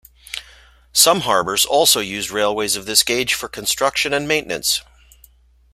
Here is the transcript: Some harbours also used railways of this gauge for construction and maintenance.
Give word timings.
Some 0.93 1.19
harbours 1.19 1.63
also 1.63 1.99
used 1.99 2.31
railways 2.31 2.75
of 2.75 2.87
this 2.87 3.03
gauge 3.03 3.35
for 3.35 3.47
construction 3.47 4.13
and 4.13 4.27
maintenance. 4.27 4.81